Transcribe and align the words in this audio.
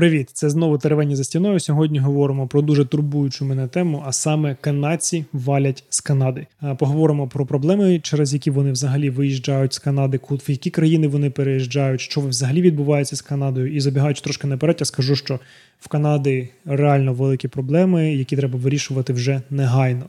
Привіт, 0.00 0.30
це 0.32 0.50
знову 0.50 0.78
теревені 0.78 1.16
за 1.16 1.24
стіною. 1.24 1.60
Сьогодні 1.60 1.98
говоримо 1.98 2.46
про 2.46 2.62
дуже 2.62 2.84
турбуючу 2.84 3.44
мене 3.44 3.68
тему, 3.68 4.02
а 4.06 4.12
саме 4.12 4.56
канадці 4.60 5.24
валять 5.32 5.84
з 5.90 6.00
Канади. 6.00 6.46
Поговоримо 6.78 7.28
про 7.28 7.46
проблеми, 7.46 8.00
через 8.02 8.34
які 8.34 8.50
вони 8.50 8.72
взагалі 8.72 9.10
виїжджають 9.10 9.72
з 9.72 9.78
Канади, 9.78 10.20
в 10.30 10.50
які 10.50 10.70
країни 10.70 11.08
вони 11.08 11.30
переїжджають, 11.30 12.00
що 12.00 12.20
взагалі 12.20 12.62
відбувається 12.62 13.16
з 13.16 13.22
Канадою. 13.22 13.74
І 13.74 13.80
забігаючи 13.80 14.22
трошки 14.22 14.46
наперед, 14.46 14.76
я 14.80 14.86
скажу, 14.86 15.16
що 15.16 15.40
в 15.80 15.88
Канаді 15.88 16.48
реально 16.64 17.14
великі 17.14 17.48
проблеми, 17.48 18.14
які 18.14 18.36
треба 18.36 18.58
вирішувати 18.58 19.12
вже 19.12 19.42
негайно. 19.50 20.04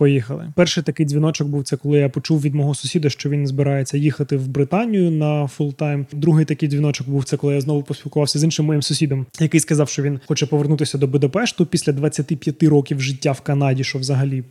Поїхали. 0.00 0.52
Перший 0.54 0.82
такий 0.82 1.06
дзвіночок 1.06 1.48
був 1.48 1.64
це, 1.64 1.76
коли 1.76 1.98
я 1.98 2.08
почув 2.08 2.40
від 2.40 2.54
мого 2.54 2.74
сусіда, 2.74 3.10
що 3.10 3.30
він 3.30 3.46
збирається 3.46 3.96
їхати 3.96 4.36
в 4.36 4.48
Британію 4.48 5.10
на 5.10 5.46
full-time. 5.46 6.06
Другий 6.12 6.44
такий 6.44 6.68
дзвіночок 6.68 7.08
був 7.08 7.24
це, 7.24 7.36
коли 7.36 7.54
я 7.54 7.60
знову 7.60 7.82
поспілкувався 7.82 8.38
з 8.38 8.44
іншим 8.44 8.66
моїм 8.66 8.82
сусідом, 8.82 9.26
який 9.40 9.60
сказав, 9.60 9.88
що 9.88 10.02
він 10.02 10.20
хоче 10.26 10.46
повернутися 10.46 10.98
до 10.98 11.06
Будапешту 11.06 11.66
після 11.66 11.92
25 11.92 12.62
років 12.62 13.00
життя 13.00 13.32
в 13.32 13.40
Канаді, 13.40 13.84
що 13.84 13.98
взагалі. 13.98 14.44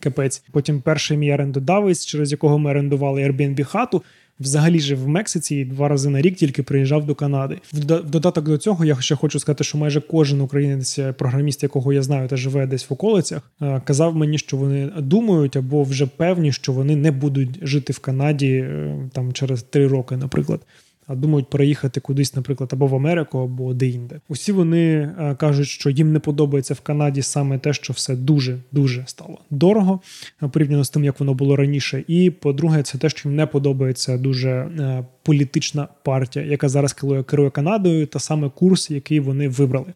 Капець. 0.00 0.42
Потім 0.50 0.80
перший 0.80 1.16
мій 1.16 1.34
орендодавець, 1.34 2.06
через 2.06 2.32
якого 2.32 2.58
ми 2.58 2.70
орендували 2.70 3.22
Airbnb 3.22 3.64
хату 3.64 4.02
взагалі 4.42 4.80
жив 4.80 5.02
в 5.02 5.08
Мексиці 5.08 5.64
два 5.64 5.88
рази 5.88 6.10
на 6.10 6.20
рік 6.20 6.36
тільки 6.36 6.62
приїжджав 6.62 7.06
до 7.06 7.14
Канади. 7.14 7.58
В 7.72 7.84
додаток 7.84 8.44
до 8.44 8.58
цього 8.58 8.84
я 8.84 9.00
ще 9.00 9.16
хочу 9.16 9.40
сказати, 9.40 9.64
що 9.64 9.78
майже 9.78 10.00
кожен 10.00 10.40
українець, 10.40 10.98
програміст, 11.18 11.62
якого 11.62 11.92
я 11.92 12.02
знаю, 12.02 12.28
та 12.28 12.36
живе 12.36 12.66
десь 12.66 12.90
в 12.90 12.92
околицях, 12.92 13.50
е, 13.62 13.82
казав 13.84 14.16
мені, 14.16 14.38
що 14.38 14.56
вони 14.56 14.90
думають 14.98 15.56
або 15.56 15.82
вже 15.82 16.06
певні, 16.06 16.52
що 16.52 16.72
вони 16.72 16.96
не 16.96 17.10
будуть 17.10 17.58
жити 17.62 17.92
в 17.92 17.98
Канаді 17.98 18.52
е, 18.54 18.96
там 19.12 19.32
через 19.32 19.62
три 19.62 19.86
роки, 19.86 20.16
наприклад 20.16 20.60
а 21.06 21.14
думають 21.14 21.50
переїхати 21.50 22.00
кудись, 22.00 22.36
наприклад, 22.36 22.70
або 22.72 22.86
в 22.86 22.94
Америку, 22.94 23.38
або 23.38 23.74
де-інде. 23.74 24.20
Усі 24.28 24.52
вони 24.52 24.94
е, 24.94 25.36
кажуть, 25.38 25.68
що 25.68 25.90
їм 25.90 26.12
не 26.12 26.18
подобається 26.18 26.74
в 26.74 26.80
Канаді 26.80 27.22
саме 27.22 27.58
те, 27.58 27.72
що 27.72 27.92
все 27.92 28.16
дуже 28.16 28.58
дуже 28.72 29.04
стало 29.06 29.38
дорого 29.50 30.00
е, 30.42 30.48
порівняно 30.48 30.84
з 30.84 30.90
тим, 30.90 31.04
як 31.04 31.20
воно 31.20 31.34
було 31.34 31.56
раніше. 31.56 32.04
І 32.08 32.30
по-друге, 32.30 32.82
це 32.82 32.98
те, 32.98 33.08
що 33.08 33.28
їм 33.28 33.36
не 33.36 33.46
подобається 33.46 34.18
дуже 34.18 34.50
е, 34.50 35.04
політична 35.22 35.88
партія, 36.02 36.44
яка 36.44 36.68
зараз 36.68 36.92
керує 37.26 37.50
Канадою, 37.50 38.06
та 38.06 38.18
саме 38.18 38.50
курс, 38.50 38.90
який 38.90 39.20
вони 39.20 39.48
вибрали 39.48 39.92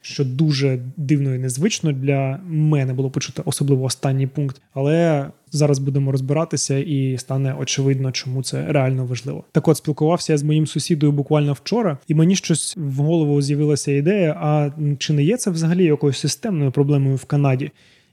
що 0.00 0.24
дуже 0.24 0.78
дивно 0.96 1.34
і 1.34 1.38
незвично 1.38 1.92
для 1.92 2.40
мене 2.46 2.92
було 2.92 3.10
почути, 3.10 3.42
особливо 3.44 3.84
останній 3.84 4.26
пункт. 4.26 4.60
Але 4.74 5.26
зараз 5.52 5.78
будемо 5.78 6.12
розбиратися, 6.12 6.78
і 6.78 7.18
стане 7.18 7.54
очевидно, 7.60 8.12
чому 8.12 8.42
це 8.42 8.72
реально 8.72 9.06
важливо. 9.06 9.44
Так, 9.52 9.68
от 9.68 9.76
спілкувався 9.76 10.32
я 10.32 10.38
з 10.38 10.42
моїм 10.42 10.66
сусідою 10.66 11.12
буквально 11.12 11.52
вчора, 11.52 11.98
і 12.08 12.14
мені 12.14 12.36
щось 12.36 12.76
в 12.76 12.96
голову 12.96 13.42
з'явилася 13.42 13.92
ідея: 13.92 14.36
а 14.40 14.70
чи 14.98 15.12
не 15.12 15.24
є 15.24 15.36
це 15.36 15.50
взагалі 15.50 15.84
якоюсь 15.84 16.18
системною 16.18 16.70
проблемою 16.70 17.16
в 17.16 17.24
Канаді? 17.24 17.70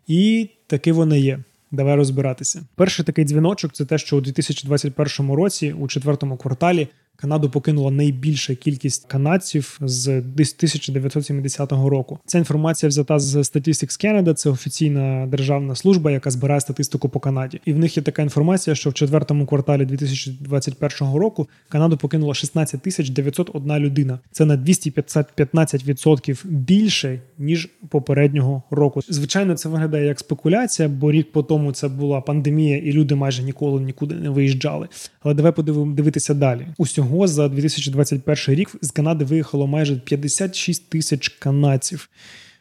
І 0.08 0.50
таки 0.68 0.92
вона 0.92 1.16
є. 1.16 1.40
Давай 1.72 1.96
розбиратися. 1.96 2.62
Перший 2.76 3.06
такий 3.06 3.26
дзвіночок 3.26 3.74
це 3.74 3.86
те, 3.86 3.98
що 3.98 4.18
у 4.18 4.22
2021 4.22 5.32
році, 5.32 5.76
у 5.80 5.88
четвертому 5.88 6.38
кварталі, 6.38 6.88
Канаду 7.16 7.50
покинула 7.50 7.92
найбільша 7.92 8.56
кількість 8.56 9.06
канадців 9.08 9.78
з 9.82 10.08
1970 10.08 11.72
року. 11.72 12.20
Ця 12.26 12.38
інформація 12.38 12.88
взята 12.88 13.20
з 13.20 13.36
Statistics 13.36 14.06
Canada, 14.06 14.34
це 14.34 14.50
офіційна 14.50 15.28
державна 15.28 15.76
служба, 15.76 16.12
яка 16.12 16.32
збирає 16.32 16.62
статистику 16.62 17.10
по 17.10 17.20
Канаді. 17.20 17.62
І 17.66 17.74
в 17.74 17.80
них 17.80 17.98
є 17.98 18.04
така 18.04 18.22
інформація, 18.22 18.76
що 18.76 18.90
в 18.90 18.94
четвертому 18.94 19.46
кварталі 19.46 19.86
2021 19.86 21.16
року 21.16 21.48
Канаду 21.70 21.98
покинула 21.98 22.34
16 22.34 22.82
тисяч 22.82 23.10
901 23.10 23.80
людина. 23.80 24.20
Це 24.32 24.46
на 24.46 24.58
215% 24.58 26.48
більше 26.48 27.22
ніж 27.38 27.70
попереднього 27.90 28.64
року. 28.72 29.02
Звичайно, 29.10 29.56
це 29.56 29.70
виглядає 29.70 30.06
як 30.06 30.20
спекуляція, 30.20 30.90
бо 30.90 31.12
рік 31.12 31.32
по 31.32 31.44
тому 31.44 31.72
це 31.72 31.88
була 31.88 32.22
пандемія, 32.22 32.78
і 32.78 32.92
люди 32.92 33.16
майже 33.16 33.44
ніколи 33.44 33.82
нікуди 33.82 34.16
не 34.16 34.30
виїжджали. 34.30 34.88
Але 35.22 35.34
давай 35.34 35.52
подивимо 35.52 35.96
дивитися 35.96 36.34
далі. 36.34 36.68
Усього 36.78 37.05
Всього 37.06 37.28
за 37.28 37.50
2021 37.50 38.56
рік 38.56 38.76
з 38.82 38.92
Канади 38.92 39.26
виїхало 39.26 39.68
майже 39.68 39.96
56 39.96 40.90
тисяч 40.90 41.30
канадців, 41.30 42.10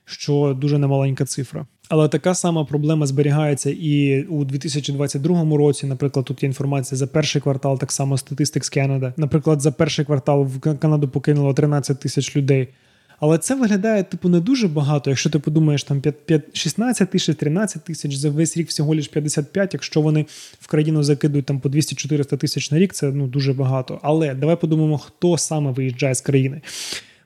що 0.04 0.56
дуже 0.60 0.78
немаленька 0.78 1.24
цифра. 1.24 1.66
Але 1.88 2.08
така 2.08 2.34
сама 2.34 2.64
проблема 2.64 3.06
зберігається 3.06 3.70
і 3.70 4.22
у 4.22 4.44
2022 4.44 5.56
році. 5.56 5.86
Наприклад, 5.86 6.24
тут 6.24 6.42
є 6.42 6.46
інформація 6.46 6.98
за 6.98 7.06
перший 7.06 7.42
квартал, 7.42 7.78
так 7.78 7.92
само 7.92 8.14
Statistics 8.14 8.78
Canada. 8.78 9.12
Наприклад, 9.16 9.60
за 9.60 9.72
перший 9.72 10.04
квартал 10.04 10.44
в 10.44 10.60
Канаду 10.78 11.08
покинуло 11.08 11.54
13 11.54 12.00
тисяч 12.00 12.36
людей. 12.36 12.68
Але 13.20 13.38
це 13.38 13.54
виглядає 13.54 14.02
типу 14.02 14.28
не 14.28 14.40
дуже 14.40 14.68
багато. 14.68 15.10
Якщо 15.10 15.30
ти 15.30 15.38
подумаєш, 15.38 15.84
там 15.84 16.00
5, 16.00 16.26
5, 16.26 16.56
16 16.56 17.10
тисяч, 17.10 17.36
13 17.36 17.84
тисяч 17.84 18.14
за 18.14 18.30
весь 18.30 18.56
рік 18.56 18.68
всього 18.68 18.94
лиш 18.94 19.08
55, 19.08 19.74
Якщо 19.74 20.00
вони 20.00 20.26
в 20.60 20.66
країну 20.66 21.02
закидують 21.02 21.46
там 21.46 21.60
по 21.60 21.68
200-400 21.68 22.36
тисяч 22.36 22.70
на 22.70 22.78
рік, 22.78 22.92
це 22.92 23.06
ну 23.06 23.26
дуже 23.26 23.52
багато. 23.52 23.98
Але 24.02 24.34
давай 24.34 24.56
подумаємо, 24.56 24.98
хто 24.98 25.38
саме 25.38 25.70
виїжджає 25.70 26.14
з 26.14 26.20
країни. 26.20 26.60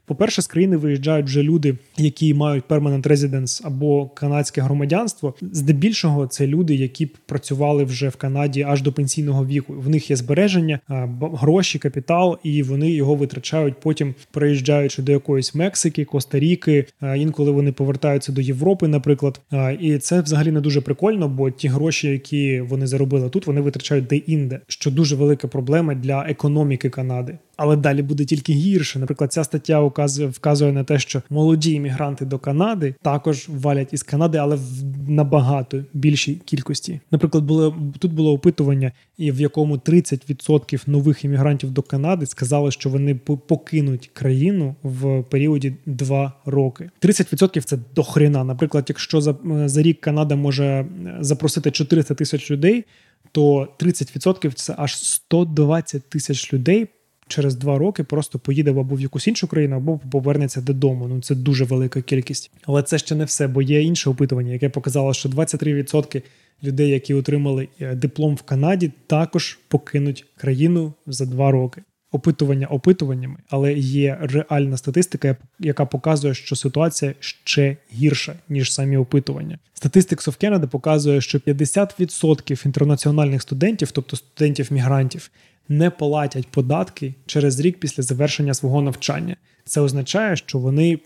По-перше, 0.09 0.43
з 0.43 0.47
країни 0.47 0.77
виїжджають 0.77 1.27
вже 1.27 1.43
люди, 1.43 1.77
які 1.97 2.35
мають 2.35 2.65
permanent 2.69 3.03
residence 3.03 3.61
або 3.65 4.07
канадське 4.07 4.61
громадянство. 4.61 5.35
Здебільшого 5.53 6.27
це 6.27 6.47
люди, 6.47 6.75
які 6.75 7.07
працювали 7.07 7.85
вже 7.85 8.09
в 8.09 8.17
Канаді 8.17 8.63
аж 8.63 8.83
до 8.83 8.93
пенсійного 8.93 9.47
віку. 9.47 9.75
В 9.79 9.89
них 9.89 10.11
є 10.11 10.17
збереження, 10.17 10.81
гроші, 11.21 11.79
капітал, 11.79 12.39
і 12.43 12.63
вони 12.63 12.91
його 12.91 13.15
витрачають 13.15 13.81
потім, 13.81 14.15
приїжджаючи 14.31 15.03
до 15.03 15.13
якоїсь 15.13 15.55
Мексики, 15.55 16.05
Коста-Ріки. 16.05 16.85
Інколи 17.17 17.51
вони 17.51 17.73
повертаються 17.73 18.33
до 18.33 18.41
Європи, 18.41 18.89
наприклад. 18.89 19.41
І 19.81 19.99
це 19.99 20.21
взагалі 20.21 20.51
не 20.53 20.61
дуже 20.61 20.81
прикольно, 20.81 21.29
бо 21.29 21.51
ті 21.51 21.69
гроші, 21.69 22.09
які 22.09 22.61
вони 22.61 22.87
заробили 22.87 23.31
тут, 23.31 23.47
вони 23.47 23.61
витрачають 23.61 24.07
де-інде, 24.07 24.61
що 24.67 24.91
дуже 24.91 25.17
велика 25.17 25.49
проблема 25.49 25.95
для 25.95 26.23
економіки 26.29 26.91
Канади. 26.91 27.39
Але 27.57 27.77
далі 27.77 28.03
буде 28.03 28.25
тільки 28.25 28.53
гірше. 28.53 28.99
Наприклад, 28.99 29.33
ця 29.33 29.45
стаття 29.45 29.81
указує, 29.81 29.98
вказує 30.07 30.73
на 30.73 30.85
те, 30.85 30.99
що 30.99 31.23
молоді 31.31 31.73
іммігранти 31.73 32.25
до 32.25 32.39
Канади 32.39 32.95
також 33.03 33.49
валять 33.49 33.93
із 33.93 34.03
Канади, 34.03 34.39
але 34.39 34.57
в 34.57 35.11
набагато 35.11 35.85
більшій 35.93 36.35
кількості. 36.35 37.01
Наприклад, 37.11 37.45
було 37.45 37.77
тут 37.99 38.13
було 38.13 38.33
опитування, 38.33 38.93
і 39.19 39.33
в 39.33 39.41
якому 39.41 39.77
30% 39.77 40.89
нових 40.89 41.25
іммігрантів 41.25 41.71
до 41.71 41.83
Канади 41.83 42.27
сказали, 42.27 42.71
що 42.71 42.91
вони 42.91 43.15
покинуть 43.49 44.11
країну 44.13 44.75
в 44.83 45.23
періоді 45.23 45.75
2 45.87 46.33
роки. 46.45 46.91
30%– 47.03 47.61
це 47.65 47.79
дохрена. 47.95 48.45
Наприклад, 48.45 48.85
якщо 48.89 49.21
за, 49.21 49.35
за 49.65 49.83
рік 49.83 50.01
Канада 50.01 50.37
може 50.37 50.87
запросити 51.21 51.71
400 51.71 52.15
тисяч 52.15 52.51
людей. 52.51 52.85
То 53.33 53.69
30%– 53.79 54.53
це 54.55 54.75
аж 54.79 54.97
120 54.97 56.09
тисяч 56.09 56.53
людей 56.53 56.89
через 57.29 57.55
два 57.55 57.79
роки 57.79 58.05
просто 58.05 58.39
поїде 58.39 58.71
або 58.71 58.95
в 58.95 59.01
якусь 59.01 59.27
іншу 59.27 59.47
країну, 59.47 59.77
або 59.77 60.01
повернеться 60.11 60.61
додому. 60.61 61.09
Ну 61.09 61.21
це 61.21 61.35
дуже 61.35 61.65
велика 61.65 62.03
кількість. 62.03 62.51
Але 62.63 62.83
це 62.83 62.99
ще 62.99 63.15
не 63.15 63.25
все, 63.25 63.49
бо 63.49 63.63
є 63.63 63.83
інше 63.83 64.11
опитування, 64.11 64.53
яке 64.53 64.69
показало, 64.69 65.15
що 65.15 65.29
23% 65.29 66.23
людей, 66.63 66.91
які 66.91 67.15
отримали 67.15 67.69
е, 67.81 67.95
диплом 67.95 68.35
в 68.35 68.43
Канаді, 68.43 68.93
також 69.07 69.59
покинуть 69.69 70.27
країну 70.37 70.93
за 71.07 71.27
два 71.27 71.51
роки. 71.51 71.83
Опитування 72.13 72.67
опитуваннями, 72.67 73.37
але 73.49 73.73
є 73.75 74.19
реальна 74.21 74.77
статистика, 74.77 75.37
яка 75.59 75.87
показує, 75.87 76.35
що 76.35 76.57
ситуація 76.57 77.15
ще 77.21 77.77
гірша 77.93 78.35
ніж 78.49 78.73
самі 78.73 78.97
опитування. 78.97 79.59
Statistics 79.83 80.29
of 80.29 80.45
Canada 80.45 80.67
показує, 80.67 81.21
що 81.21 81.39
50% 81.39 82.67
інтернаціональних 82.67 83.43
студентів, 83.43 83.91
тобто 83.91 84.17
студентів-мігрантів, 84.17 85.31
не 85.69 85.91
платять 85.91 86.49
податки 86.49 87.15
через 87.27 87.61
рік 87.61 87.81
після 87.81 88.03
завершення 88.03 88.55
свого 88.55 88.83
навчання. 88.83 89.37
Це 89.65 89.81
означає, 89.81 90.37
що 90.37 90.59
вони 90.59 90.99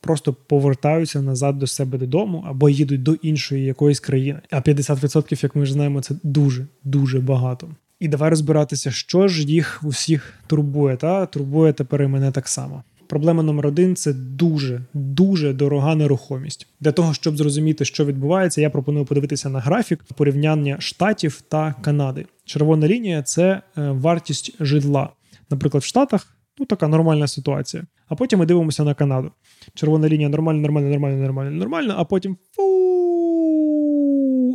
просто 0.00 0.32
повертаються 0.32 1.22
назад 1.22 1.58
до 1.58 1.66
себе 1.66 1.98
додому 1.98 2.44
або 2.48 2.68
їдуть 2.68 3.02
до 3.02 3.12
іншої 3.12 3.64
якоїсь 3.64 4.00
країни. 4.00 4.40
А 4.50 4.56
50%, 4.56 5.42
як 5.42 5.56
ми 5.56 5.66
ж 5.66 5.72
знаємо, 5.72 6.00
це 6.00 6.14
дуже 6.22 6.66
дуже 6.84 7.20
багато. 7.20 7.68
І 8.00 8.08
давай 8.08 8.30
розбиратися, 8.30 8.90
що 8.90 9.28
ж 9.28 9.42
їх 9.42 9.80
усіх 9.84 10.34
турбує. 10.46 10.96
Та 10.96 11.26
турбує 11.26 11.72
тепер 11.72 12.02
і 12.02 12.06
мене 12.06 12.30
так 12.30 12.48
само. 12.48 12.82
Проблема 13.08 13.42
номер 13.42 13.66
один 13.66 13.96
це 13.96 14.12
дуже 14.12 14.80
дуже 14.94 15.52
дорога 15.52 15.94
нерухомість. 15.94 16.66
Для 16.80 16.92
того 16.92 17.14
щоб 17.14 17.36
зрозуміти, 17.36 17.84
що 17.84 18.04
відбувається, 18.04 18.60
я 18.60 18.70
пропоную 18.70 19.04
подивитися 19.04 19.48
на 19.48 19.60
графік 19.60 20.04
порівняння 20.16 20.76
штатів 20.80 21.42
та 21.48 21.74
Канади. 21.80 22.26
Червона 22.44 22.88
лінія 22.88 23.22
це 23.22 23.44
е, 23.50 23.60
вартість 23.76 24.54
житла. 24.60 25.08
Наприклад, 25.50 25.82
в 25.82 25.86
Штатах 25.86 26.36
ну 26.58 26.66
така 26.66 26.88
нормальна 26.88 27.28
ситуація. 27.28 27.82
А 28.08 28.14
потім 28.14 28.38
ми 28.38 28.46
дивимося 28.46 28.84
на 28.84 28.94
Канаду. 28.94 29.30
Червона 29.74 30.08
лінія 30.08 30.28
нормально, 30.28 30.60
нормально, 30.60 30.88
нормально, 30.88 31.22
нормально, 31.22 31.50
нормально, 31.50 31.94
а 31.98 32.04
потім 32.04 32.36
фу, 32.52 32.64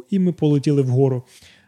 і 0.09 0.19
ми 0.19 0.31
полетіли 0.31 0.81
вгору. 0.81 1.23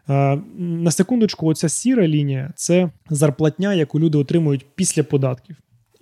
Е, 0.08 0.38
на 0.58 0.90
секундочку, 0.90 1.46
оця 1.46 1.68
сіра 1.68 2.08
лінія 2.08 2.52
це 2.56 2.90
зарплатня, 3.10 3.74
яку 3.74 4.00
люди 4.00 4.18
отримують 4.18 4.66
після 4.74 5.02
податків. 5.02 5.56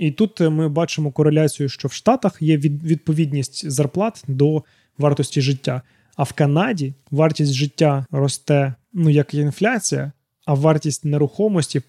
І 0.04 0.10
тут 0.10 0.40
ми 0.40 0.68
бачимо 0.68 1.10
кореляцію, 1.10 1.68
що 1.68 1.88
в 1.88 1.92
Штатах 1.92 2.36
є 2.40 2.56
відповідність 2.56 3.70
зарплат 3.70 4.22
до 4.28 4.62
вартості 4.98 5.40
життя. 5.40 5.82
А 6.16 6.22
в 6.22 6.32
Канаді 6.32 6.94
вартість 7.10 7.52
життя 7.52 8.06
росте, 8.10 8.74
ну 8.92 9.10
як 9.10 9.34
інфляція, 9.34 10.12
а 10.46 10.54
вартість 10.54 11.04
нерухомості 11.04 11.82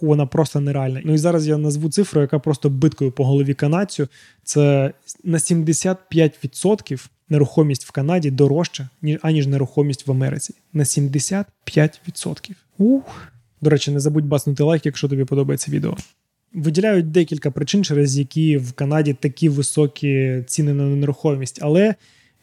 вона 0.00 0.26
просто 0.26 0.60
нереальна. 0.60 1.00
Ну 1.04 1.14
і 1.14 1.18
зараз 1.18 1.48
я 1.48 1.58
назву 1.58 1.90
цифру, 1.90 2.20
яка 2.20 2.38
просто 2.38 2.70
биткою 2.70 3.12
по 3.12 3.24
голові 3.24 3.54
канадцю. 3.54 4.08
Це 4.44 4.92
на 5.24 5.38
75% 5.38 7.06
нерухомість 7.28 7.84
в 7.84 7.90
Канаді 7.90 8.30
дорожча, 8.30 8.88
ніж 9.02 9.18
аніж 9.22 9.46
нерухомість 9.46 10.06
в 10.06 10.10
Америці. 10.10 10.54
На 10.72 10.84
75%. 10.84 12.50
Ух. 12.78 13.28
До 13.60 13.70
речі, 13.70 13.90
не 13.90 14.00
забудь 14.00 14.24
баснути 14.24 14.62
лайк, 14.62 14.86
якщо 14.86 15.08
тобі 15.08 15.24
подобається 15.24 15.70
відео. 15.70 15.96
Виділяють 16.54 17.10
декілька 17.10 17.50
причин, 17.50 17.84
через 17.84 18.18
які 18.18 18.56
в 18.56 18.72
Канаді 18.72 19.12
такі 19.12 19.48
високі 19.48 20.42
ціни 20.46 20.74
на 20.74 20.84
нерухомість, 20.84 21.58
але 21.62 21.94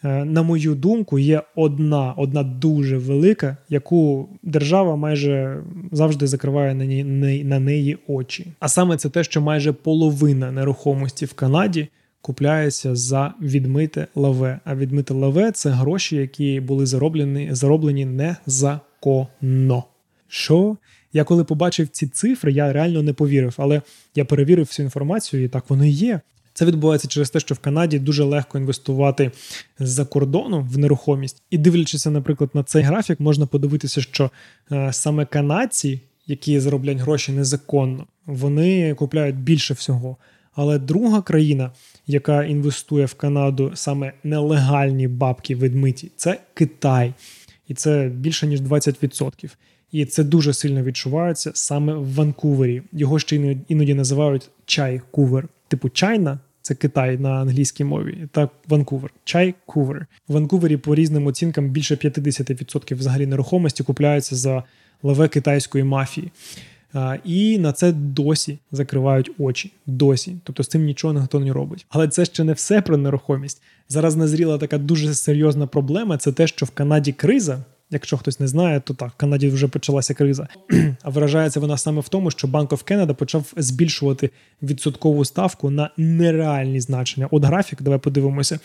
Е, 0.03 0.25
на 0.25 0.43
мою 0.43 0.75
думку, 0.75 1.19
є 1.19 1.41
одна, 1.55 2.13
одна 2.17 2.43
дуже 2.43 2.97
велика, 2.97 3.57
яку 3.69 4.29
держава 4.43 4.95
майже 4.95 5.63
завжди 5.91 6.27
закриває 6.27 6.75
на 6.75 6.85
неї, 6.85 7.43
на 7.43 7.59
неї 7.59 7.97
очі. 8.07 8.47
А 8.59 8.69
саме 8.69 8.97
це 8.97 9.09
те, 9.09 9.23
що 9.23 9.41
майже 9.41 9.73
половина 9.73 10.51
нерухомості 10.51 11.25
в 11.25 11.33
Канаді. 11.33 11.87
Купляється 12.21 12.95
за 12.95 13.33
відмите 13.41 14.07
лаве. 14.15 14.59
А 14.65 14.75
відмите 14.75 15.13
лаве 15.13 15.51
це 15.51 15.69
гроші, 15.69 16.15
які 16.15 16.59
були 16.59 16.85
зароблені 16.85 17.49
зароблені 17.51 18.05
незаконно. 18.05 19.83
Що? 20.29 20.77
Я 21.13 21.23
коли 21.23 21.43
побачив 21.43 21.87
ці 21.87 22.07
цифри, 22.07 22.51
я 22.51 22.73
реально 22.73 23.03
не 23.03 23.13
повірив, 23.13 23.55
але 23.57 23.81
я 24.15 24.25
перевірив 24.25 24.65
всю 24.65 24.83
інформацію, 24.83 25.43
і 25.43 25.47
так 25.47 25.69
воно 25.69 25.85
і 25.85 25.89
є. 25.89 26.19
Це 26.53 26.65
відбувається 26.65 27.07
через 27.07 27.29
те, 27.29 27.39
що 27.39 27.55
в 27.55 27.59
Канаді 27.59 27.99
дуже 27.99 28.23
легко 28.23 28.57
інвестувати 28.57 29.31
з-за 29.79 30.05
кордону 30.05 30.67
в 30.71 30.77
нерухомість. 30.77 31.43
І 31.49 31.57
дивлячись, 31.57 32.05
наприклад, 32.05 32.49
на 32.53 32.63
цей 32.63 32.83
графік, 32.83 33.19
можна 33.19 33.45
подивитися, 33.45 34.01
що 34.01 34.31
е, 34.71 34.93
саме 34.93 35.25
канадці, 35.25 36.01
які 36.27 36.59
заробляють 36.59 37.01
гроші 37.01 37.31
незаконно, 37.31 38.05
вони 38.25 38.93
купляють 38.93 39.35
більше 39.35 39.73
всього. 39.73 40.17
Але 40.53 40.79
друга 40.79 41.21
країна, 41.21 41.71
яка 42.07 42.43
інвестує 42.43 43.05
в 43.05 43.13
Канаду 43.13 43.71
саме 43.73 44.13
нелегальні 44.23 45.07
бабки 45.07 45.55
відмиті, 45.55 46.11
це 46.15 46.39
Китай. 46.53 47.13
І 47.67 47.73
це 47.73 48.11
більше 48.13 48.47
ніж 48.47 48.61
20%. 48.61 49.49
І 49.91 50.05
це 50.05 50.23
дуже 50.23 50.53
сильно 50.53 50.83
відчувається 50.83 51.51
саме 51.53 51.93
в 51.93 52.13
Ванкувері. 52.13 52.81
Його 52.93 53.19
ще 53.19 53.55
іноді 53.67 53.93
називають 53.93 54.49
чай-кувер. 54.65 55.43
Типу 55.67 55.89
чайна 55.89 56.39
це 56.61 56.75
Китай 56.75 57.17
на 57.17 57.29
англійській 57.29 57.83
мові, 57.83 58.27
та 58.31 58.49
Ванкувер. 58.67 59.11
Чай 59.23 59.55
Кувер. 59.65 60.07
В 60.27 60.33
Ванкувері 60.33 60.77
по 60.77 60.95
різним 60.95 61.27
оцінкам 61.27 61.69
більше 61.69 61.95
50% 61.95 62.95
взагалі 62.95 63.25
нерухомості 63.25 63.83
купляються 63.83 64.35
за 64.35 64.63
лаве 65.03 65.27
китайської 65.27 65.83
мафії. 65.83 66.31
І 67.25 67.57
на 67.57 67.71
це 67.71 67.91
досі 67.91 68.59
закривають 68.71 69.31
очі. 69.37 69.71
Досі. 69.85 70.35
Тобто 70.43 70.63
з 70.63 70.67
цим 70.67 70.83
нічого 70.83 71.13
ніхто 71.13 71.39
не 71.39 71.53
робить. 71.53 71.85
Але 71.89 72.07
це 72.07 72.25
ще 72.25 72.43
не 72.43 72.53
все 72.53 72.81
про 72.81 72.97
нерухомість. 72.97 73.61
Зараз 73.89 74.15
назріла 74.15 74.57
така 74.57 74.77
дуже 74.77 75.13
серйозна 75.13 75.67
проблема. 75.67 76.17
Це 76.17 76.31
те, 76.31 76.47
що 76.47 76.65
в 76.65 76.69
Канаді 76.69 77.11
криза. 77.11 77.63
Якщо 77.91 78.17
хтось 78.17 78.39
не 78.39 78.47
знає, 78.47 78.79
то 78.79 78.93
так 78.93 79.11
в 79.11 79.15
Канаді 79.15 79.47
вже 79.47 79.67
почалася 79.67 80.13
криза. 80.13 80.47
А 81.01 81.09
виражається 81.09 81.59
вона 81.59 81.77
саме 81.77 82.01
в 82.01 82.09
тому, 82.09 82.31
що 82.31 82.47
Bank 82.47 82.67
of 82.67 82.91
Canada 82.91 83.13
почав 83.13 83.53
збільшувати 83.57 84.29
відсоткову 84.61 85.25
ставку 85.25 85.69
на 85.69 85.89
нереальні 85.97 86.79
значення. 86.79 87.27
От 87.31 87.43
графік, 87.43 87.81
давай 87.81 87.99
подивимося. 87.99 88.59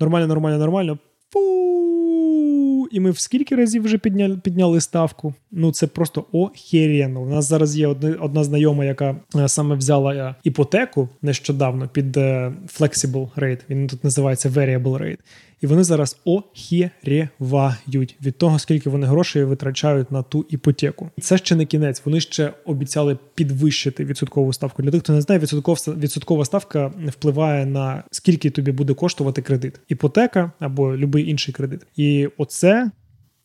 Нормально, 0.00 0.26
нормально, 0.26 0.58
нормально. 0.58 0.98
Фу! 1.32 2.88
І 2.92 3.00
ми 3.00 3.10
в 3.10 3.18
скільки 3.18 3.56
разів 3.56 3.82
вже 3.82 3.98
підняли 3.98 4.36
підняли 4.36 4.80
ставку? 4.80 5.34
Ну 5.50 5.72
це 5.72 5.86
просто 5.86 6.24
охеренно. 6.32 7.22
У 7.22 7.26
нас 7.26 7.48
зараз 7.48 7.76
є 7.76 7.86
одна, 7.86 8.16
одна 8.20 8.44
знайома, 8.44 8.84
яка 8.84 9.16
е, 9.36 9.48
саме 9.48 9.74
взяла 9.74 10.14
е, 10.14 10.34
іпотеку 10.44 11.08
нещодавно 11.22 11.88
під 11.88 12.16
е, 12.16 12.52
flexible 12.78 13.28
rate. 13.36 13.60
Він 13.70 13.86
тут 13.86 14.04
називається 14.04 14.48
variable 14.48 14.98
rate. 14.98 15.18
І 15.62 15.66
вони 15.66 15.84
зараз 15.84 16.20
охірєвають 16.24 18.16
від 18.22 18.38
того, 18.38 18.58
скільки 18.58 18.90
вони 18.90 19.06
грошей 19.06 19.44
витрачають 19.44 20.12
на 20.12 20.22
ту 20.22 20.46
іпотеку. 20.48 21.10
І 21.16 21.20
це 21.20 21.38
ще 21.38 21.56
не 21.56 21.66
кінець. 21.66 22.02
Вони 22.04 22.20
ще 22.20 22.52
обіцяли 22.64 23.18
підвищити 23.34 24.04
відсоткову 24.04 24.52
ставку. 24.52 24.82
Для 24.82 24.90
тих, 24.90 25.02
хто 25.02 25.12
не 25.12 25.20
знає, 25.20 25.40
відсоткова 25.86 26.44
ставка 26.44 26.92
впливає 27.08 27.66
на 27.66 28.04
скільки 28.10 28.50
тобі 28.50 28.72
буде 28.72 28.94
коштувати 28.94 29.42
кредит, 29.42 29.80
іпотека 29.88 30.52
або 30.58 30.90
будь-який 30.90 31.30
інший 31.30 31.54
кредит. 31.54 31.80
І 31.96 32.28
оце 32.36 32.90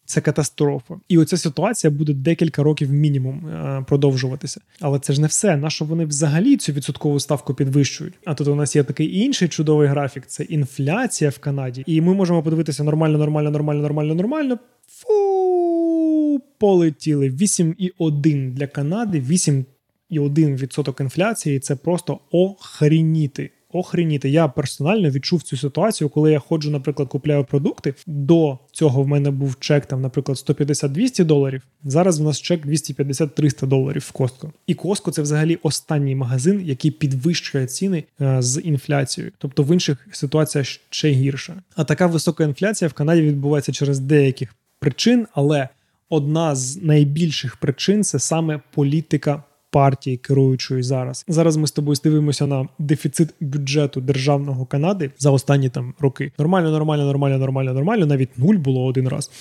це 0.08 0.22
катастрофа. 0.22 0.96
І 1.08 1.18
оця 1.18 1.38
ситуація 1.38 1.92
буде 1.92 2.14
декілька 2.14 2.64
років 2.64 2.92
мінімум 2.92 3.48
е, 3.48 3.84
продовжуватися. 3.88 4.62
Але 4.80 5.00
це 5.00 5.14
ж 5.14 5.22
не 5.22 5.28
все. 5.28 5.58
На 5.58 5.70
вони 5.80 6.06
взагалі 6.06 6.58
цю 6.58 6.72
відсоткову 6.72 7.20
ставку 7.20 7.54
підвищують? 7.54 8.14
А 8.26 8.34
тут 8.34 8.48
у 8.48 8.56
нас 8.56 8.76
є 8.76 8.84
такий 8.84 9.20
інший 9.20 9.48
чудовий 9.48 9.88
графік: 9.88 10.24
це 10.28 10.44
інфляція 10.44 11.30
в 11.30 11.40
Канаді. 11.40 11.84
І 11.86 12.02
ми 12.02 12.14
можемо 12.14 12.44
подивитися 12.44 12.84
нормально, 12.84 13.18
нормально, 13.18 13.52
нормально, 13.52 13.82
нормально, 13.82 14.16
нормально. 14.16 14.60
Фу, 14.88 16.42
полетіли 16.58 17.30
8,1 17.30 18.54
для 18.54 18.68
Канади, 18.68 19.22
8,1% 19.22 21.02
інфляції. 21.02 21.60
Це 21.60 21.76
просто 21.76 22.20
охреніти 22.32 23.52
охреніти. 23.78 24.30
Я 24.30 24.48
персонально 24.48 25.10
відчув 25.10 25.44
цю 25.44 25.58
ситуацію, 25.58 26.10
коли 26.10 26.32
я 26.32 26.40
ходжу, 26.40 26.72
наприклад, 26.72 27.08
купляю 27.08 27.44
продукти. 27.44 27.94
До 28.08 28.58
цього 28.72 29.04
в 29.04 29.08
мене 29.08 29.32
був 29.32 29.60
чек, 29.60 29.86
там, 29.86 30.02
наприклад, 30.02 30.38
150-200 30.38 31.24
доларів. 31.24 31.62
Зараз 31.84 32.20
в 32.20 32.24
нас 32.24 32.42
чек 32.42 32.66
250-300 32.66 33.68
доларів 33.68 34.06
в 34.08 34.12
Костко. 34.12 34.52
І 34.68 34.74
Костко 34.74 35.12
це 35.12 35.22
взагалі 35.22 35.60
останній 35.64 36.16
магазин, 36.16 36.62
який 36.66 36.92
підвищує 36.92 37.68
ціни 37.68 38.04
е, 38.22 38.42
з 38.42 38.62
інфляцією. 38.62 39.34
Тобто 39.38 39.64
в 39.64 39.74
інших 39.74 40.08
ситуаціях 40.12 40.68
ще 40.90 41.10
гірше. 41.10 41.62
А 41.76 41.84
така 41.84 42.08
висока 42.08 42.44
інфляція 42.44 42.90
в 42.90 42.94
Канаді 42.94 43.22
відбувається 43.22 43.72
через 43.72 44.00
деяких 44.00 44.56
причин, 44.80 45.28
але 45.34 45.70
одна 46.10 46.56
з 46.56 46.84
найбільших 46.84 47.56
причин 47.56 48.04
це 48.04 48.20
саме 48.20 48.60
політика 48.74 49.44
партії 49.72 50.18
керуючої 50.18 50.84
зараз. 50.84 51.26
Зараз 51.28 51.58
ми 51.58 51.68
з 51.68 51.72
тобою 51.72 51.98
дивимося 52.04 52.48
на 52.48 52.68
дефіцит 52.80 53.30
бюджету 53.40 54.02
державного 54.02 54.66
Канади 54.66 55.12
за 55.20 55.32
останні 55.32 55.70
там 55.70 55.94
роки. 56.00 56.32
Нормально, 56.40 56.72
нормально, 56.72 57.06
нормально, 57.06 57.38
нормально, 57.38 57.74
нормально. 57.74 58.06
Навіть 58.06 58.38
нуль 58.38 58.56
було 58.56 58.86
один 58.86 59.08
раз. 59.08 59.32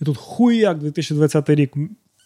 І 0.00 0.04
тут 0.04 0.16
хуяк 0.16 0.78
2020 0.78 1.50
рік. 1.50 1.76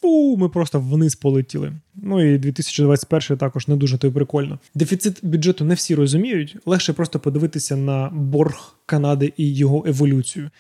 Фу, 0.01 0.37
ми 0.37 0.49
просто 0.49 0.81
вниз 0.81 1.15
полетіли. 1.15 1.73
Ну 1.95 2.35
і 2.35 2.39
2021 2.39 3.37
також 3.39 3.69
не 3.69 3.77
дуже 3.77 3.99
то 3.99 4.07
й 4.07 4.11
прикольно. 4.11 4.59
Дефіцит 4.75 5.19
бюджету 5.23 5.65
не 5.65 5.75
всі 5.75 5.95
розуміють. 5.95 6.57
Легше 6.67 6.93
просто 6.93 7.21
подивитися 7.21 7.77
на 7.77 8.11
борг 8.13 8.75
Канади 8.87 9.33
і 9.37 9.55
його 9.55 9.85
еволюцію. 9.87 10.51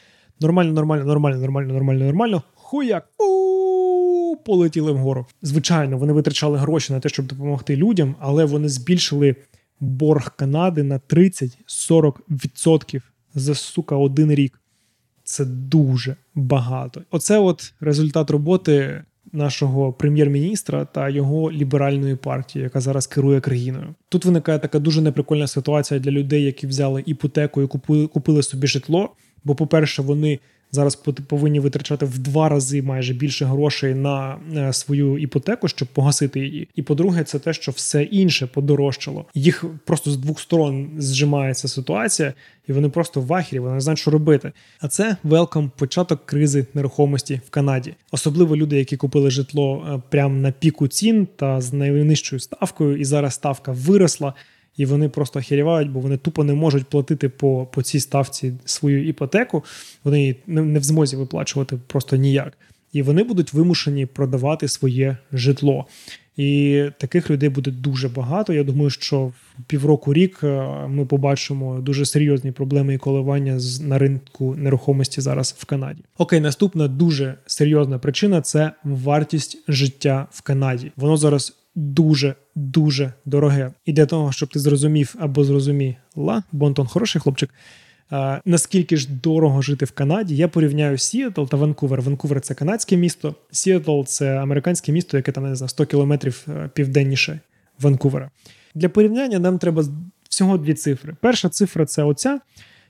Нормально, 0.40 0.72
нормально, 0.72 1.04
нормально, 1.04 1.38
нормально, 1.40 1.72
нормально, 1.72 2.04
нормально. 2.04 2.42
Хуяк. 2.54 3.08
Фу 3.18 3.41
полетіли 4.44 4.92
вгору. 4.92 5.26
Звичайно, 5.42 5.98
вони 5.98 6.12
витрачали 6.12 6.58
гроші 6.58 6.92
на 6.92 7.00
те, 7.00 7.08
щоб 7.08 7.26
допомогти 7.26 7.76
людям, 7.76 8.14
але 8.20 8.44
вони 8.44 8.68
збільшили 8.68 9.36
борг 9.80 10.36
Канади 10.36 10.82
на 10.82 10.98
30-40% 10.98 13.02
за 13.34 13.54
сука 13.54 13.96
один 13.96 14.34
рік. 14.34 14.60
Це 15.24 15.44
дуже 15.44 16.16
багато. 16.34 17.02
Оце 17.10 17.38
от 17.38 17.74
результат 17.80 18.30
роботи 18.30 19.02
нашого 19.32 19.92
прем'єр-міністра 19.92 20.84
та 20.84 21.08
його 21.08 21.52
ліберальної 21.52 22.16
партії, 22.16 22.62
яка 22.62 22.80
зараз 22.80 23.06
керує 23.06 23.40
країною. 23.40 23.94
Тут 24.08 24.24
виникає 24.24 24.58
така 24.58 24.78
дуже 24.78 25.02
неприкольна 25.02 25.46
ситуація 25.46 26.00
для 26.00 26.10
людей, 26.10 26.42
які 26.42 26.66
взяли 26.66 27.02
іпотеку 27.06 27.62
і 27.62 27.66
купили, 28.06 28.42
собі 28.42 28.66
житло. 28.66 29.10
Бо, 29.44 29.54
по-перше, 29.54 30.02
вони 30.02 30.38
зараз 30.72 30.96
повинні 31.26 31.60
витрачати 31.60 32.06
в 32.06 32.18
два 32.18 32.48
рази 32.48 32.82
майже 32.82 33.14
більше 33.14 33.44
грошей 33.44 33.94
на 33.94 34.38
е, 34.56 34.72
свою 34.72 35.18
іпотеку, 35.18 35.68
щоб 35.68 35.88
погасити 35.88 36.40
її. 36.40 36.68
І 36.74 36.82
по-друге, 36.82 37.24
це 37.24 37.38
те, 37.38 37.52
що 37.52 37.72
все 37.72 38.02
інше 38.02 38.46
подорожчало. 38.46 39.24
Їх 39.34 39.64
просто 39.84 40.10
з 40.10 40.16
двох 40.16 40.40
сторон 40.40 40.90
зжимається 40.98 41.68
ситуація, 41.68 42.34
і 42.68 42.72
вони 42.72 42.88
просто 42.88 43.20
в 43.20 43.34
ахірі, 43.34 43.58
вони 43.58 43.74
не 43.74 43.80
знають, 43.80 43.98
що 43.98 44.10
робити. 44.10 44.52
А 44.80 44.88
це 44.88 45.16
велком 45.22 45.70
початок 45.76 46.26
кризи 46.26 46.66
нерухомості 46.74 47.40
в 47.46 47.50
Канаді, 47.50 47.94
особливо 48.10 48.56
люди, 48.56 48.78
які 48.78 48.96
купили 48.96 49.30
житло 49.30 49.86
е, 49.88 50.02
прямо 50.10 50.36
на 50.36 50.52
піку 50.52 50.88
цін 50.88 51.28
та 51.36 51.60
з 51.60 51.72
найнижчою 51.72 52.40
ставкою, 52.40 52.96
і 52.96 53.04
зараз 53.04 53.34
ставка 53.34 53.72
виросла 53.72 54.34
і 54.76 54.86
вони 54.86 55.08
просто 55.08 55.40
херівають, 55.40 55.90
бо 55.90 56.00
вони 56.00 56.16
тупо 56.16 56.44
не 56.44 56.54
можуть 56.54 56.86
платити 56.86 57.28
по 57.28 57.66
по 57.72 57.82
цій 57.82 58.00
ставці 58.00 58.52
свою 58.64 59.08
іпотеку. 59.08 59.64
Вони 60.04 60.36
не, 60.46 60.62
не 60.62 60.78
в 60.78 60.84
змозі 60.84 61.16
виплачувати 61.16 61.78
просто 61.86 62.16
ніяк. 62.16 62.58
І 62.92 63.02
вони 63.02 63.24
будуть 63.24 63.52
вимушені 63.52 64.06
продавати 64.06 64.68
своє 64.68 65.16
житло. 65.32 65.86
І 66.36 66.84
таких 66.98 67.30
людей 67.30 67.48
буде 67.48 67.70
дуже 67.70 68.08
багато. 68.08 68.52
Я 68.52 68.64
думаю, 68.64 68.90
що 68.90 69.20
в 69.20 69.34
півроку 69.66 70.14
рік 70.14 70.40
е, 70.42 70.68
ми 70.88 71.06
побачимо 71.06 71.80
дуже 71.80 72.06
серйозні 72.06 72.52
проблеми 72.52 72.94
і 72.94 72.98
коливання 72.98 73.58
на 73.80 73.98
ринку 73.98 74.54
нерухомості 74.56 75.20
зараз 75.20 75.54
в 75.58 75.64
Канаді. 75.64 76.02
Окей, 76.18 76.40
наступна 76.40 76.88
дуже 76.88 77.34
серйозна 77.46 77.98
причина 77.98 78.40
це 78.40 78.72
вартість 78.84 79.58
життя 79.68 80.26
в 80.30 80.42
Канаді. 80.42 80.92
Воно 80.96 81.16
зараз 81.16 81.61
дуже 81.74 82.34
дуже 82.54 83.12
дороге. 83.24 83.72
І 83.84 83.92
для 83.92 84.06
того, 84.06 84.32
щоб 84.32 84.48
ти 84.48 84.58
зрозумів 84.58 85.14
або 85.18 85.44
зрозуміла, 85.44 86.42
Бонтон 86.52 86.86
хороший 86.86 87.20
хлопчик. 87.20 87.50
А, 88.10 88.40
наскільки 88.44 88.96
ж 88.96 89.08
дорого 89.22 89.62
жити 89.62 89.84
в 89.84 89.90
Канаді, 89.90 90.36
я 90.36 90.48
порівняю 90.48 90.98
Сіетл 90.98 91.44
та 91.44 91.56
Ванкувер. 91.56 92.02
Ванкувер 92.02 92.40
це 92.40 92.54
канадське 92.54 92.96
місто, 92.96 93.34
Сіетл 93.50 94.02
це 94.02 94.38
американське 94.38 94.92
місто, 94.92 95.16
яке 95.16 95.32
там 95.32 95.44
не 95.44 95.56
знаю, 95.56 95.68
100 95.68 95.86
кілометрів 95.86 96.46
е, 96.48 96.70
південніше 96.74 97.40
Ванкувера. 97.80 98.30
Для 98.74 98.88
порівняння 98.88 99.38
нам 99.38 99.58
треба 99.58 99.84
всього 100.28 100.58
дві 100.58 100.74
цифри. 100.74 101.16
Перша 101.20 101.48
цифра 101.48 101.86
це 101.86 102.02
оця, 102.02 102.40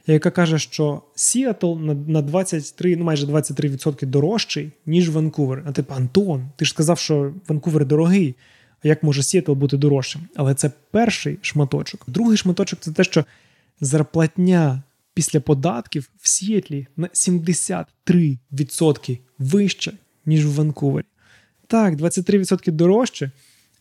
яка 0.07 0.31
каже, 0.31 0.59
що 0.59 1.03
Сіетл 1.15 1.75
на 2.07 2.23
23, 2.23 2.97
ну 2.97 3.05
майже 3.05 3.27
23% 3.27 4.07
дорожчий, 4.07 4.73
ніж 4.87 5.11
Ванкувер. 5.11 5.65
А 5.67 5.73
типу, 5.73 5.95
Антон, 5.95 6.49
ти 6.57 6.65
ж 6.65 6.71
сказав, 6.71 6.99
що 6.99 7.33
Ванкувер 7.49 7.87
дорогий. 7.87 8.35
Як 8.83 9.03
може 9.03 9.23
Сіетл 9.23 9.53
бути 9.53 9.77
дорожчим? 9.77 10.23
Але 10.37 10.55
це 10.55 10.71
перший 10.91 11.39
шматочок. 11.43 12.05
Другий 12.07 12.37
шматочок 12.37 12.81
це 12.81 12.93
те, 12.93 13.05
що 13.05 13.25
зарплатня 13.81 14.83
після 15.15 15.41
податків 15.41 16.11
в 16.19 16.29
Сіетлі 16.29 16.87
на 16.97 17.07
73% 17.07 19.19
вища, 19.39 19.93
ніж 20.27 20.47
в 20.47 20.55
Ванкувері. 20.55 21.07
Так, 21.67 21.95
23% 21.95 22.71
дорожче, 22.71 23.31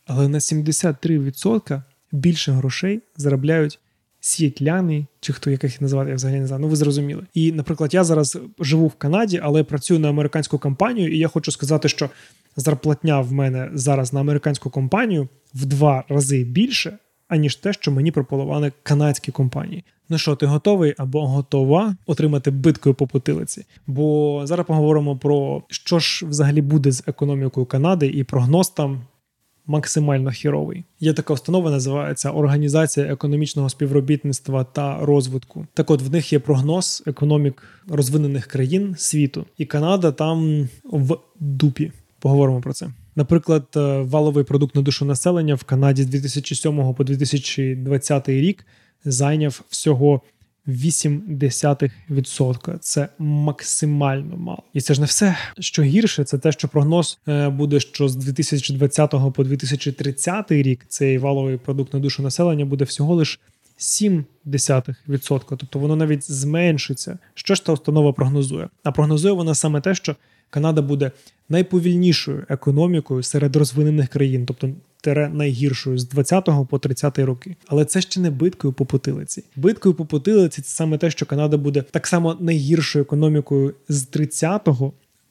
але 0.05 0.27
на 0.27 0.39
73% 0.39 1.81
більше 2.11 2.51
грошей 2.51 3.01
заробляють 3.17 3.79
сіетляни, 4.21 5.05
чи 5.19 5.33
хто 5.33 5.51
як 5.51 5.63
їх 5.63 5.81
називати, 5.81 6.09
я 6.09 6.15
взагалі 6.15 6.39
не 6.39 6.47
знаю. 6.47 6.61
Ну 6.61 6.67
ви 6.67 6.75
зрозуміли. 6.75 7.23
І, 7.33 7.51
наприклад, 7.51 7.93
я 7.93 8.03
зараз 8.03 8.39
живу 8.59 8.87
в 8.87 8.93
Канаді, 8.93 9.39
але 9.43 9.63
працюю 9.63 9.99
на 9.99 10.09
американську 10.09 10.57
компанію, 10.57 11.13
і 11.13 11.17
я 11.17 11.27
хочу 11.27 11.51
сказати, 11.51 11.89
що 11.89 12.09
зарплатня 12.55 13.21
в 13.21 13.31
мене 13.31 13.69
зараз 13.73 14.13
на 14.13 14.19
американську 14.19 14.69
компанію 14.69 15.27
в 15.53 15.65
два 15.65 16.03
рази 16.09 16.43
більше, 16.43 16.97
аніж 17.27 17.55
те, 17.55 17.73
що 17.73 17.91
мені 17.91 18.11
пропонували 18.11 18.71
канадські 18.83 19.31
компанії. 19.31 19.83
Ну 20.09 20.17
що, 20.17 20.35
ти 20.35 20.45
готовий 20.45 20.95
або 20.97 21.27
готова 21.27 21.95
отримати 22.05 22.51
биткою 22.51 22.95
по 22.95 23.07
потилиці? 23.07 23.65
Бо 23.87 24.41
зараз 24.45 24.67
поговоримо 24.67 25.17
про 25.17 25.63
що 25.67 25.99
ж 25.99 26.25
взагалі 26.25 26.61
буде 26.61 26.91
з 26.91 27.03
економікою 27.07 27.65
Канади, 27.65 28.07
і 28.07 28.23
прогноз 28.23 28.69
там 28.69 29.01
максимально 29.67 30.31
хіровий. 30.31 30.83
Є 30.99 31.13
така 31.13 31.33
установа, 31.33 31.71
називається 31.71 32.31
Організація 32.31 33.05
економічного 33.05 33.69
співробітництва 33.69 34.63
та 34.63 35.05
розвитку. 35.05 35.67
Так, 35.73 35.91
от 35.91 36.01
в 36.01 36.11
них 36.11 36.33
є 36.33 36.39
прогноз 36.39 37.03
економік 37.05 37.63
розвинених 37.87 38.45
країн 38.45 38.95
світу, 38.97 39.45
і 39.57 39.65
Канада 39.65 40.11
там 40.11 40.69
в 40.83 41.17
дупі. 41.39 41.91
Поговоримо 42.19 42.61
про 42.61 42.73
це. 42.73 42.87
Наприклад, 43.15 43.67
е, 43.75 43.79
валовий 44.01 44.43
продукт 44.43 44.75
на 44.75 44.81
душу 44.81 45.05
населення 45.05 45.55
в 45.55 45.63
Канаді 45.63 46.03
з 46.03 46.07
2007 46.07 46.93
по 46.93 47.03
2020 47.03 48.29
рік 48.29 48.65
зайняв 49.05 49.61
всього 49.69 50.21
0,8%. 50.67 52.77
Це 52.79 53.07
максимально 53.19 54.37
мало. 54.37 54.63
І 54.73 54.81
це 54.81 54.93
ж 54.93 54.99
не 54.99 55.05
все. 55.05 55.37
Що 55.59 55.83
гірше, 55.83 56.23
це 56.23 56.37
те, 56.37 56.51
що 56.51 56.67
прогноз 56.67 57.19
е, 57.27 57.49
буде, 57.49 57.79
що 57.79 58.09
з 58.09 58.15
2020 58.15 59.13
по 59.33 59.43
2030 59.43 60.51
рік 60.51 60.85
цей 60.87 61.17
валовий 61.17 61.57
продукт 61.57 61.93
на 61.93 61.99
душу 61.99 62.23
населення 62.23 62.65
буде 62.65 62.83
всього 62.83 63.15
лиш 63.15 63.39
0,7%. 63.79 65.45
Тобто 65.47 65.79
воно 65.79 65.95
навіть 65.95 66.31
зменшиться. 66.31 67.17
Що 67.33 67.55
ж 67.55 67.65
та 67.65 67.73
установа 67.73 68.13
прогнозує? 68.13 68.69
А 68.83 68.91
прогнозує 68.91 69.33
вона 69.33 69.55
саме 69.55 69.81
те, 69.81 69.95
що 69.95 70.15
Канада 70.49 70.81
буде 70.81 71.11
найповільнішою 71.49 72.45
економікою 72.49 73.23
серед 73.23 73.55
розвинених 73.55 74.09
країн, 74.09 74.45
тобто 74.45 74.69
найгіршою 75.07 75.97
з 75.97 76.07
20 76.07 76.49
по 76.69 76.79
30 76.79 77.19
роки. 77.19 77.55
Але 77.67 77.85
це 77.85 78.01
ще 78.01 78.19
не 78.19 78.29
биткою 78.29 78.73
по 78.73 78.85
потилиці. 78.85 79.43
Биткою 79.55 79.95
по 79.95 80.05
потилиці 80.05 80.61
це 80.61 80.69
саме 80.69 80.97
те, 80.97 81.11
що 81.11 81.25
Канада 81.25 81.57
буде 81.57 81.81
так 81.81 82.07
само 82.07 82.37
найгіршою 82.39 83.03
економікою 83.03 83.73
з 83.89 84.03
30 84.03 84.67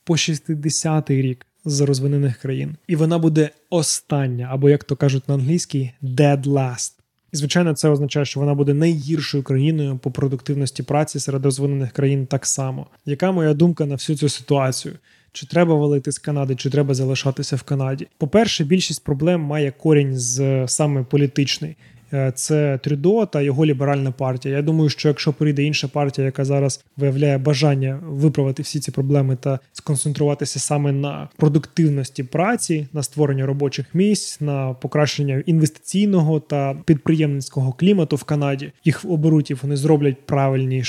по 0.05 0.17
60 0.17 1.11
рік. 1.11 1.47
З 1.65 1.81
розвинених 1.81 2.37
країн, 2.37 2.77
і 2.89 2.97
вона 2.97 3.19
буде 3.19 3.50
остання, 3.71 4.49
або 4.50 4.71
як 4.71 4.85
то 4.85 4.97
кажуть 4.97 5.29
на 5.29 5.35
англійській, 5.35 5.91
dead 6.03 6.45
last. 6.45 6.93
І 7.33 7.37
звичайно, 7.37 7.75
це 7.75 7.89
означає, 7.89 8.27
що 8.27 8.41
вона 8.41 8.55
буде 8.55 8.75
найгіршою 8.75 9.43
країною 9.43 9.99
по 9.99 10.11
продуктивності 10.11 10.83
праці 10.83 11.21
серед 11.21 11.45
розвинених 11.45 11.93
країн 11.93 12.27
так 12.27 12.47
само. 12.47 12.87
Яка 13.07 13.33
моя 13.33 13.55
думка 13.55 13.87
на 13.87 13.95
всю 13.95 14.17
цю 14.17 14.29
ситуацію? 14.29 14.95
Чи 15.33 15.47
треба 15.47 15.75
валити 15.75 16.13
з 16.13 16.19
Канади, 16.19 16.55
чи 16.55 16.71
треба 16.71 16.95
залишатися 16.95 17.57
в 17.57 17.63
Канаді? 17.63 18.07
По-перше, 18.19 18.65
більшість 18.65 19.05
проблем 19.05 19.41
має 19.41 19.71
корінь 19.71 20.17
з 20.17 20.65
саме 20.69 21.03
політичний. 21.03 21.77
Е, 22.13 22.33
це 22.35 22.79
Трюдо 22.83 23.27
та 23.27 23.41
його 23.41 23.67
ліберальна 23.67 24.13
партія. 24.13 24.57
Я 24.57 24.63
думаю, 24.63 24.89
що 24.89 25.09
якщо 25.09 25.33
прийде 25.33 25.63
інша 25.63 25.89
партія, 25.89 26.25
яка 26.25 26.45
зараз 26.45 26.85
виявляє 26.97 27.39
бажання 27.39 28.01
виправити 28.05 28.63
всі 28.63 28.81
ці 28.81 28.91
проблеми 28.91 29.37
та 29.41 29.59
сконцентруватися 29.73 30.59
саме 30.59 30.93
на 30.93 31.29
продуктивності 31.37 32.23
праці, 32.23 32.87
на 32.93 33.03
створення 33.03 33.47
робочих 33.47 33.87
місць, 33.95 34.41
на 34.41 34.75
покращення 34.75 35.43
інвестиційного 35.47 36.41
та 36.41 36.77
підприємницького 36.85 37.73
клімату 37.73 38.17
в 38.17 38.25
Канаді, 38.25 38.73
їх 38.85 39.05
оберуть 39.05 39.51
і 39.51 39.55
вони 39.55 39.77
зроблять 39.77 40.27
правильні 40.27 40.85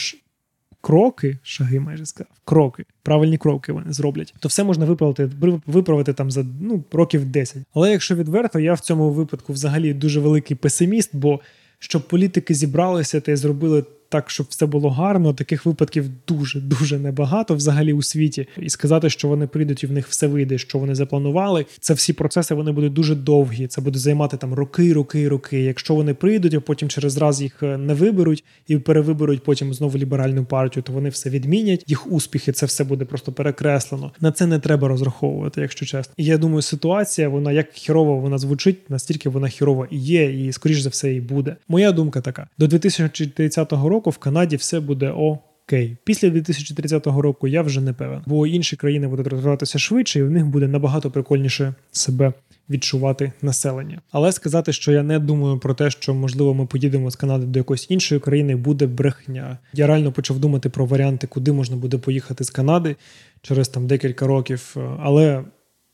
кроки, 0.81 1.37
шаги 1.43 1.79
майже 1.79 2.05
сказав, 2.05 2.31
кроки, 2.45 2.85
правильні 3.03 3.37
кроки 3.37 3.71
вони 3.71 3.93
зроблять, 3.93 4.33
то 4.39 4.47
все 4.47 4.63
можна 4.63 4.85
виправити 4.85 5.29
виправити 5.65 6.13
там 6.13 6.31
за 6.31 6.45
ну 6.61 6.83
років 6.91 7.25
10. 7.25 7.57
Але 7.73 7.91
якщо 7.91 8.15
відверто, 8.15 8.59
я 8.59 8.73
в 8.73 8.79
цьому 8.79 9.09
випадку 9.09 9.53
взагалі 9.53 9.93
дуже 9.93 10.19
великий 10.19 10.57
песиміст, 10.57 11.09
бо 11.15 11.39
щоб 11.79 12.07
політики 12.07 12.53
зібралися 12.53 13.21
та 13.21 13.35
зробили 13.35 13.83
так, 14.11 14.29
щоб 14.29 14.45
все 14.49 14.65
було 14.65 14.89
гарно. 14.89 15.33
Таких 15.33 15.65
випадків 15.65 16.05
дуже 16.27 16.59
дуже 16.59 16.99
небагато 16.99 17.55
взагалі 17.55 17.93
у 17.93 18.01
світі. 18.01 18.47
І 18.57 18.69
сказати, 18.69 19.09
що 19.09 19.27
вони 19.27 19.47
прийдуть 19.47 19.83
і 19.83 19.87
в 19.87 19.91
них 19.91 20.07
все 20.07 20.27
вийде, 20.27 20.57
що 20.57 20.79
вони 20.79 20.95
запланували. 20.95 21.65
Це 21.79 21.93
всі 21.93 22.13
процеси 22.13 22.55
вони 22.55 22.71
будуть 22.71 22.93
дуже 22.93 23.15
довгі. 23.15 23.67
Це 23.67 23.81
буде 23.81 23.99
займати 23.99 24.37
там 24.37 24.53
роки, 24.53 24.93
роки, 24.93 25.29
роки. 25.29 25.63
Якщо 25.63 25.95
вони 25.95 26.13
прийдуть, 26.13 26.53
а 26.53 26.59
потім 26.59 26.89
через 26.89 27.17
раз 27.17 27.41
їх 27.41 27.63
е, 27.63 27.77
не 27.77 27.93
виберуть 27.93 28.43
і 28.67 28.77
перевиберуть 28.77 29.43
потім 29.43 29.73
знову 29.73 29.97
ліберальну 29.97 30.45
партію, 30.45 30.83
то 30.83 30.93
вони 30.93 31.09
все 31.09 31.29
відмінять. 31.29 31.83
Їх 31.87 32.11
успіхи, 32.11 32.51
це 32.51 32.65
все 32.65 32.83
буде 32.83 33.05
просто 33.05 33.31
перекреслено. 33.31 34.11
На 34.21 34.31
це 34.31 34.45
не 34.45 34.59
треба 34.59 34.87
розраховувати, 34.87 35.61
якщо 35.61 35.85
чесно. 35.85 36.13
І 36.17 36.25
я 36.25 36.37
думаю, 36.37 36.61
ситуація 36.61 37.29
вона 37.29 37.51
як 37.51 37.71
хірово 37.73 38.17
вона 38.17 38.37
звучить, 38.37 38.89
настільки 38.89 39.29
вона 39.29 39.47
хірова 39.47 39.87
і 39.91 39.97
є, 39.97 40.47
і 40.47 40.51
скоріш 40.51 40.79
за 40.79 40.89
все 40.89 41.13
і 41.13 41.21
буде. 41.21 41.55
Моя 41.67 41.91
думка 41.91 42.21
така: 42.21 42.47
до 42.57 42.67
2030 42.67 43.71
року 43.71 44.00
року 44.01 44.09
в 44.09 44.17
Канаді 44.17 44.55
все 44.55 44.79
буде 44.79 45.09
окей. 45.09 45.97
Після 46.03 46.29
2030 46.29 47.07
року 47.07 47.47
я 47.47 47.61
вже 47.61 47.81
не 47.81 47.93
певен, 47.93 48.21
бо 48.25 48.47
інші 48.47 48.75
країни 48.75 49.07
будуть 49.07 49.27
розвиватися 49.27 49.79
швидше, 49.79 50.19
і 50.19 50.23
в 50.23 50.31
них 50.31 50.45
буде 50.45 50.67
набагато 50.67 51.11
прикольніше 51.11 51.73
себе. 51.91 52.33
Відчувати 52.69 53.31
населення, 53.41 54.01
але 54.11 54.31
сказати, 54.31 54.73
що 54.73 54.91
я 54.91 55.03
не 55.03 55.19
думаю 55.19 55.57
про 55.57 55.73
те, 55.73 55.89
що 55.89 56.13
можливо 56.13 56.53
ми 56.53 56.65
поїдемо 56.65 57.11
з 57.11 57.15
Канади 57.15 57.45
до 57.45 57.59
якоїсь 57.59 57.87
іншої 57.89 58.21
країни, 58.21 58.55
буде 58.55 58.87
брехня. 58.87 59.57
Я 59.73 59.87
реально 59.87 60.11
почав 60.11 60.39
думати 60.39 60.69
про 60.69 60.85
варіанти, 60.85 61.27
куди 61.27 61.51
можна 61.51 61.75
буде 61.75 61.97
поїхати 61.97 62.43
з 62.43 62.49
Канади 62.49 62.95
через 63.41 63.69
там 63.69 63.87
декілька 63.87 64.27
років. 64.27 64.75
Але 64.99 65.43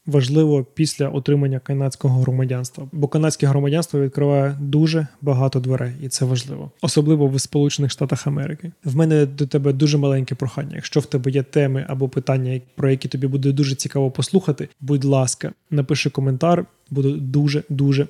важливо 0.08 0.66
після 0.74 1.10
отримання 1.10 1.60
канадського 1.60 2.22
громадянства, 2.22 2.88
бо 2.92 3.08
канадське 3.08 3.48
громадянство 3.48 4.02
відкриває 4.02 4.58
дуже 4.62 5.08
багато 5.22 5.60
дверей, 5.60 5.92
і 6.04 6.10
це 6.10 6.26
важливо, 6.26 6.72
особливо 6.82 7.28
в 7.28 7.42
Сполучених 7.42 7.92
Штатах 7.92 8.28
Америки. 8.28 8.72
В 8.84 8.96
мене 8.96 9.26
до 9.26 9.48
тебе 9.48 9.74
дуже 9.74 9.98
маленьке 9.98 10.36
прохання. 10.36 10.76
Якщо 10.76 11.00
в 11.00 11.06
тебе 11.06 11.32
є 11.32 11.44
теми 11.44 11.86
або 11.90 12.10
питання, 12.10 12.62
про 12.76 12.92
які 12.92 13.08
тобі 13.08 13.28
буде 13.28 13.52
дуже 13.52 13.76
цікаво 13.76 14.12
послухати, 14.12 14.70
будь 14.82 15.04
ласка, 15.04 15.52
напиши 15.72 16.10
коментар, 16.10 16.66
буду 16.90 17.18
дуже 17.18 17.64
дуже 17.70 18.08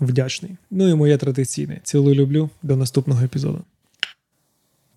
вдячний. 0.00 0.56
Ну 0.70 0.88
і 0.88 0.94
моє 0.94 1.16
традиційне 1.16 1.80
цілую 1.82 2.14
люблю 2.14 2.50
до 2.62 2.76
наступного 2.76 3.24
епізоду. 3.24 3.64